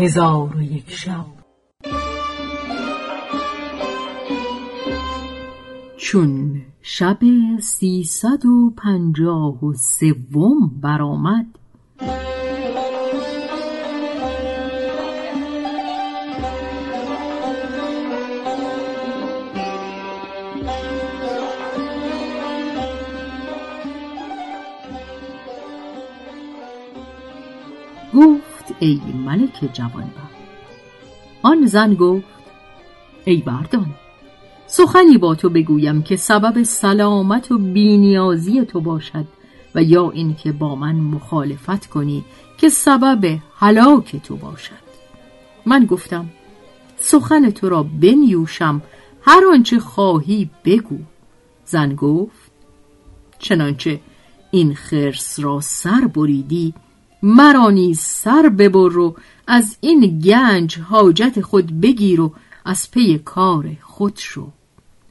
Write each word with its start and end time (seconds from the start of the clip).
هزار 0.00 0.56
و 0.56 0.62
یک 0.62 0.90
شب. 0.90 1.26
چون 5.96 6.62
شب 6.82 7.18
سیصد 7.62 8.46
و 8.46 8.70
پنجاه 8.70 9.64
و 9.64 9.74
سوم 9.74 10.80
برآمد 10.82 11.46
گفت 28.14 28.49
ای 28.78 29.00
ملک 29.26 29.70
جوانبخت 29.72 30.40
آن 31.42 31.66
زن 31.66 31.94
گفت 31.94 32.24
ای 33.24 33.36
بردان 33.36 33.94
سخنی 34.66 35.18
با 35.18 35.34
تو 35.34 35.50
بگویم 35.50 36.02
که 36.02 36.16
سبب 36.16 36.62
سلامت 36.62 37.52
و 37.52 37.58
بینیازی 37.58 38.64
تو 38.64 38.80
باشد 38.80 39.24
و 39.74 39.82
یا 39.82 40.10
اینکه 40.10 40.52
با 40.52 40.74
من 40.74 40.94
مخالفت 40.94 41.86
کنی 41.86 42.24
که 42.58 42.68
سبب 42.68 43.38
هلاک 43.56 44.16
تو 44.16 44.36
باشد. 44.36 44.90
من 45.66 45.84
گفتم 45.84 46.30
سخن 46.96 47.50
تو 47.50 47.68
را 47.68 47.82
بنیوشم 47.82 48.82
هر 49.22 49.42
آنچه 49.52 49.78
خواهی 49.78 50.50
بگو. 50.64 50.98
زن 51.64 51.94
گفت 51.94 52.50
چنانچه 53.38 54.00
این 54.50 54.74
خرس 54.74 55.40
را 55.40 55.60
سر 55.60 56.06
بریدی 56.14 56.74
مرا 57.22 57.70
نیز 57.70 58.00
سر 58.00 58.48
ببر 58.48 58.98
و 58.98 59.16
از 59.46 59.76
این 59.80 60.18
گنج 60.18 60.78
حاجت 60.78 61.40
خود 61.40 61.80
بگیر 61.80 62.20
و 62.20 62.34
از 62.64 62.90
پی 62.90 63.18
کار 63.18 63.76
خود 63.82 64.16
شو. 64.16 64.48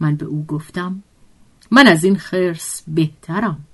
من 0.00 0.16
به 0.16 0.26
او 0.26 0.44
گفتم 0.46 1.02
من 1.70 1.86
از 1.86 2.04
این 2.04 2.16
خرس 2.16 2.82
بهترم. 2.88 3.64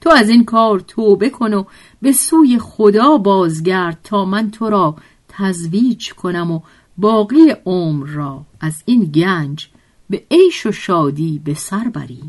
تو 0.00 0.10
از 0.10 0.28
این 0.28 0.44
کار 0.44 0.80
توبه 0.80 1.30
کن 1.30 1.54
و 1.54 1.64
به 2.02 2.12
سوی 2.12 2.58
خدا 2.58 3.18
بازگرد 3.18 3.98
تا 4.04 4.24
من 4.24 4.50
تو 4.50 4.70
را 4.70 4.96
تزویج 5.28 6.12
کنم 6.12 6.50
و 6.50 6.60
باقی 6.98 7.50
عمر 7.66 8.06
را 8.06 8.44
از 8.60 8.82
این 8.86 9.04
گنج 9.04 9.68
به 10.10 10.24
عیش 10.30 10.66
و 10.66 10.72
شادی 10.72 11.40
به 11.44 11.54
سر 11.54 11.88
بری. 11.88 12.22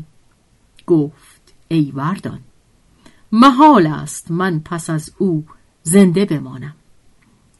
گفت 0.86 1.54
ای 1.68 1.92
وردان. 1.94 2.40
محال 3.38 3.86
است 3.86 4.30
من 4.30 4.60
پس 4.64 4.90
از 4.90 5.12
او 5.18 5.44
زنده 5.82 6.24
بمانم. 6.24 6.74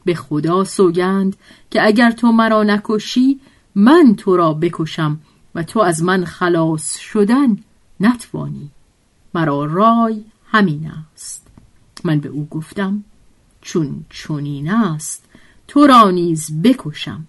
به 0.05 0.15
خدا 0.15 0.63
سوگند 0.63 1.35
که 1.71 1.85
اگر 1.85 2.11
تو 2.11 2.31
مرا 2.31 2.63
نکشی 2.63 3.39
من 3.75 4.15
تو 4.17 4.37
را 4.37 4.53
بکشم 4.53 5.19
و 5.55 5.63
تو 5.63 5.79
از 5.79 6.03
من 6.03 6.25
خلاص 6.25 6.97
شدن 6.97 7.57
نتوانی. 7.99 8.69
مرا 9.33 9.65
رای 9.65 10.23
همین 10.47 10.91
است. 11.13 11.47
من 12.03 12.19
به 12.19 12.29
او 12.29 12.47
گفتم 12.51 13.03
چون 13.61 14.05
چنین 14.09 14.71
است 14.71 15.25
تو 15.67 15.87
را 15.87 16.11
نیز 16.11 16.61
بکشم. 16.61 17.27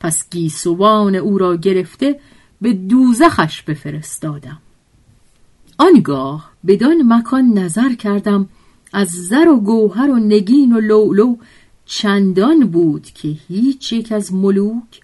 پس 0.00 0.30
گیسوان 0.30 1.14
او 1.14 1.38
را 1.38 1.56
گرفته 1.56 2.20
به 2.60 2.72
دوزخش 2.72 3.62
بفرستادم. 3.62 4.58
آنگاه 5.78 6.50
بدان 6.66 7.02
مکان 7.04 7.58
نظر 7.58 7.94
کردم 7.94 8.48
از 8.92 9.08
زر 9.08 9.48
و 9.48 9.60
گوهر 9.60 10.10
و 10.10 10.16
نگین 10.16 10.72
و 10.72 10.80
لولو 10.80 11.36
چندان 11.86 12.66
بود 12.66 13.04
که 13.04 13.28
هیچ 13.28 13.92
یک 13.92 14.12
از 14.12 14.34
ملوک 14.34 15.00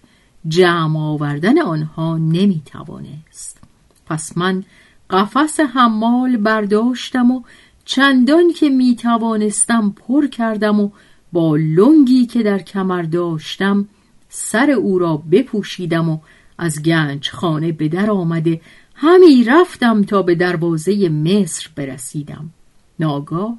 جمع 0.47 0.99
آوردن 0.99 1.61
آنها 1.61 2.17
نمی 2.17 2.61
توانست 2.65 3.61
پس 4.05 4.37
من 4.37 4.63
قفس 5.09 5.59
حمال 5.59 6.37
برداشتم 6.37 7.31
و 7.31 7.41
چندان 7.85 8.53
که 8.53 8.69
می 8.69 8.95
توانستم 8.95 9.89
پر 9.89 10.27
کردم 10.27 10.79
و 10.79 10.89
با 11.33 11.55
لنگی 11.55 12.25
که 12.25 12.43
در 12.43 12.59
کمر 12.59 13.01
داشتم 13.01 13.87
سر 14.29 14.71
او 14.71 14.99
را 14.99 15.17
بپوشیدم 15.31 16.09
و 16.09 16.17
از 16.57 16.83
گنج 16.83 17.29
خانه 17.29 17.71
به 17.71 17.87
در 17.87 18.11
آمده 18.11 18.61
همی 18.95 19.43
رفتم 19.43 20.03
تا 20.03 20.21
به 20.21 20.35
دروازه 20.35 21.09
مصر 21.09 21.69
برسیدم. 21.75 22.49
ناگاه 22.99 23.57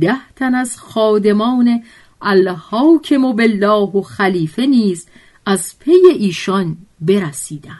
ده 0.00 0.30
تن 0.36 0.54
از 0.54 0.78
خادمان 0.78 1.82
الحاکم 2.22 3.32
بالله 3.32 3.90
و 3.90 4.02
خلیفه 4.02 4.66
نیز 4.66 5.06
از 5.46 5.78
پی 5.78 5.92
ایشان 6.18 6.76
برسیدند. 7.00 7.78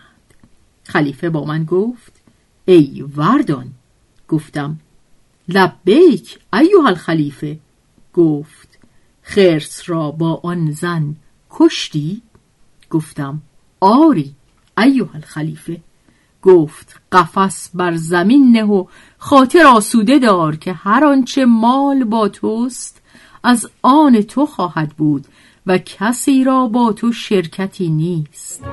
خلیفه 0.84 1.30
با 1.30 1.44
من 1.44 1.64
گفت 1.64 2.12
ای 2.64 3.04
وردان 3.16 3.72
گفتم 4.28 4.78
لبیک 5.48 6.38
ایوه 6.52 6.86
الخلیفه. 6.86 7.58
گفت 8.14 8.78
خرس 9.22 9.82
را 9.86 10.10
با 10.10 10.40
آن 10.42 10.70
زن 10.70 11.16
کشتی؟ 11.50 12.22
گفتم 12.90 13.42
آری 13.80 14.34
ایوه 14.78 15.14
الخلیفه. 15.14 15.80
گفت 16.44 17.00
قفس 17.12 17.70
بر 17.74 17.96
زمین 17.96 18.52
نه 18.52 18.64
و 18.64 18.84
خاطر 19.18 19.66
آسوده 19.66 20.18
دار 20.18 20.56
که 20.56 20.72
هر 20.72 21.04
آنچه 21.04 21.44
مال 21.44 22.04
با 22.04 22.28
توست 22.28 23.02
از 23.42 23.70
آن 23.82 24.22
تو 24.22 24.46
خواهد 24.46 24.88
بود 24.88 25.24
و 25.66 25.78
کسی 25.78 26.44
را 26.44 26.66
با 26.66 26.92
تو 26.92 27.12
شرکتی 27.12 27.88
نیست. 27.88 28.64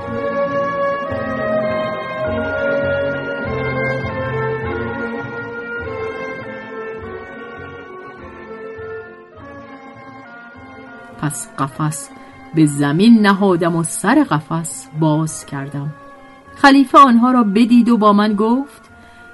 پس 11.20 11.48
قفس 11.58 12.08
به 12.54 12.66
زمین 12.66 13.26
نهادم 13.26 13.76
و 13.76 13.82
سر 13.82 14.26
قفس 14.30 14.88
باز 15.00 15.46
کردم. 15.46 16.01
خلیفه 16.62 16.98
آنها 16.98 17.30
را 17.32 17.42
بدید 17.42 17.88
و 17.88 17.96
با 17.96 18.12
من 18.12 18.34
گفت 18.34 18.82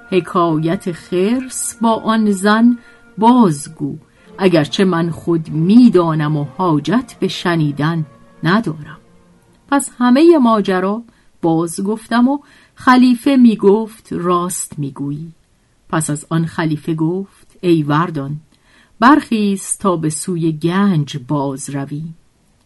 حکایت 0.09 0.91
خرس 0.91 1.77
با 1.81 1.93
آن 1.93 2.31
زن 2.31 2.77
بازگو 3.17 3.97
اگرچه 4.37 4.85
من 4.85 5.09
خود 5.09 5.49
می‌دانم 5.49 6.37
و 6.37 6.45
حاجت 6.57 7.15
به 7.19 7.27
شنیدن 7.27 8.05
ندارم. 8.43 8.97
پس 9.71 9.91
همه 9.97 10.37
ماجرا 10.37 11.03
باز 11.41 11.83
گفتم 11.83 12.27
و 12.27 12.39
خلیفه 12.75 13.35
می 13.35 13.55
گفت 13.55 14.07
راست 14.11 14.79
می‌گویی. 14.79 15.31
پس 15.89 16.09
از 16.09 16.25
آن 16.29 16.45
خلیفه 16.45 16.93
گفت 16.93 17.57
ای 17.61 17.83
وردان 17.83 18.39
برخیز 18.99 19.77
تا 19.77 19.95
به 19.95 20.09
سوی 20.09 20.51
گنج 20.51 21.17
باز 21.27 21.69
روی. 21.69 22.03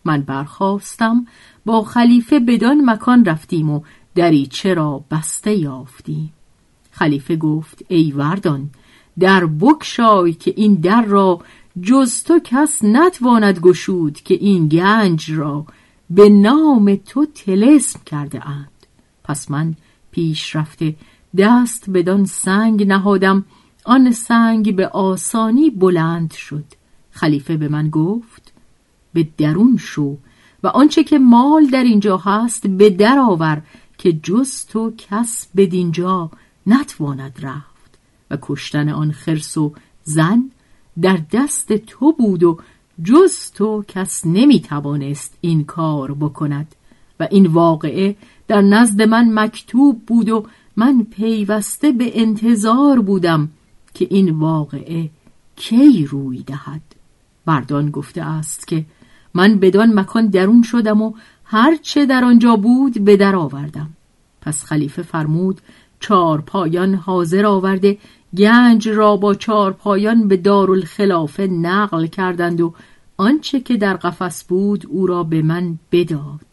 من 0.06 0.22
برخواستم 0.22 1.25
با 1.66 1.84
خلیفه 1.84 2.40
بدان 2.40 2.90
مکان 2.90 3.25
رفتیم 3.25 3.69
و 3.69 3.81
دریچه 4.16 4.74
را 4.74 5.03
بسته 5.12 5.56
یافتیم 5.56 6.34
خلیفه 6.91 7.35
گفت 7.35 7.84
ای 7.88 8.12
وردان 8.12 8.69
در 9.19 9.46
بکشای 9.46 10.34
که 10.34 10.53
این 10.57 10.74
در 10.74 11.01
را 11.01 11.40
جز 11.81 12.24
تو 12.24 12.40
کس 12.44 12.84
نتواند 12.84 13.59
گشود 13.59 14.22
که 14.22 14.34
این 14.34 14.68
گنج 14.68 15.31
را 15.31 15.66
به 16.09 16.29
نام 16.29 16.96
تو 16.96 17.25
تلسم 17.25 18.00
کرده 18.06 18.47
اند. 18.47 18.69
پس 19.24 19.51
من 19.51 19.75
پیش 20.12 20.56
رفته 20.56 20.95
دست 21.38 21.89
بدان 21.89 22.25
سنگ 22.25 22.88
نهادم 22.88 23.45
آن 23.86 24.12
سنگ 24.12 24.75
به 24.75 24.88
آسانی 24.88 25.69
بلند 25.69 26.33
شد. 26.33 26.65
خلیفه 27.12 27.57
به 27.57 27.68
من 27.68 27.89
گفت 27.89 28.54
به 29.13 29.27
درون 29.38 29.77
شو 29.77 30.18
و 30.63 30.68
آنچه 30.68 31.04
که 31.04 31.19
مال 31.19 31.65
در 31.65 31.83
اینجا 31.83 32.18
هست 32.18 32.68
به 32.68 32.89
در 32.89 33.19
آور 33.19 33.62
که 33.98 34.13
جز 34.13 34.66
تو 34.66 34.94
کس 34.98 35.48
بدینجا 35.56 36.31
نتواند 36.68 37.40
رفت. 37.42 37.74
و 38.31 38.38
کشتن 38.42 38.90
آن 38.90 39.12
خرس 39.12 39.57
و 39.57 39.74
زن 40.04 40.51
در 41.01 41.19
دست 41.31 41.74
تو 41.74 42.12
بود 42.12 42.44
و 42.44 42.60
جز 43.04 43.51
تو 43.51 43.84
کس 43.88 44.25
نمی 44.25 44.60
توانست 44.60 45.38
این 45.42 45.63
کار 45.63 46.13
بکند. 46.13 46.75
و 47.19 47.28
این 47.31 47.45
واقعه 47.45 48.16
در 48.48 48.62
نزد 48.62 49.01
من 49.01 49.40
مکتوب 49.40 50.06
بود 50.06 50.30
و 50.30 50.46
من 50.75 51.04
پیوسته 51.12 51.92
به 51.92 52.22
انتظار 52.22 53.01
بودم 53.01 53.50
که 53.94 54.07
این 54.10 54.30
واقعه 54.30 55.10
کی 55.56 56.06
روی 56.06 56.44
دهد. 56.44 56.81
بردان 57.46 57.92
گفته 57.92 58.22
است 58.22 58.68
که 58.68 58.86
من 59.33 59.59
بدان 59.59 60.00
مکان 60.00 60.27
درون 60.27 60.62
شدم 60.62 61.01
و 61.01 61.13
هرچه 61.44 62.06
در 62.06 62.25
آنجا 62.25 62.56
بود 62.56 63.03
به 63.06 63.18
در 63.18 63.35
آوردم. 63.35 63.89
پس 64.41 64.63
خلیفه 64.63 65.01
فرمود 65.01 65.62
چار 66.00 66.41
پایان 66.41 66.95
حاضر 66.95 67.45
آورده 67.45 67.97
گنج 68.38 68.89
را 68.89 69.18
با 69.18 69.33
چار 69.33 69.71
پایان 69.71 70.27
به 70.27 70.38
دارالخلافه 70.38 71.47
نقل 71.47 72.07
کردند 72.07 72.62
و 72.62 72.74
آنچه 73.18 73.59
که 73.59 73.77
در 73.77 73.94
قفس 73.94 74.44
بود 74.44 74.85
او 74.89 75.07
را 75.07 75.24
به 75.24 75.41
من 75.41 75.79
بداد. 75.91 76.45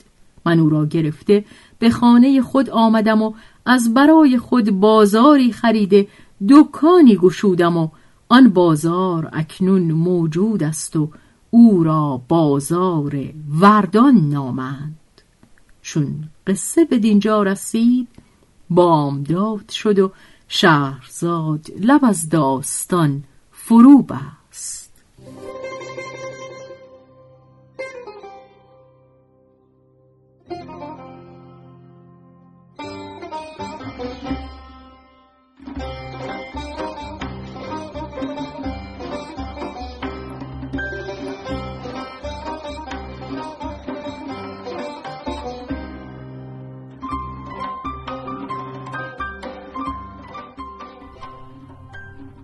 من 0.46 0.58
او 0.58 0.68
را 0.68 0.86
گرفته 0.86 1.44
به 1.78 1.90
خانه 1.90 2.42
خود 2.42 2.70
آمدم 2.70 3.22
و 3.22 3.32
از 3.66 3.94
برای 3.94 4.38
خود 4.38 4.70
بازاری 4.70 5.52
خریده 5.52 6.08
دکانی 6.48 7.16
گشودم 7.16 7.76
و 7.76 7.88
آن 8.28 8.48
بازار 8.48 9.30
اکنون 9.32 9.92
موجود 9.92 10.62
است 10.62 10.96
و 10.96 11.08
او 11.50 11.84
را 11.84 12.22
بازار 12.28 13.32
وردان 13.60 14.28
نامند. 14.28 14.98
چون 15.82 16.28
قصه 16.46 16.84
به 16.84 16.98
دینجا 16.98 17.42
رسید 17.42 18.08
بامداد 18.70 19.68
شد 19.68 19.98
و 19.98 20.12
شهرزاد 20.48 21.66
لب 21.80 22.04
از 22.04 22.28
داستان 22.28 23.24
فرو 23.52 24.02
بست. 24.02 24.39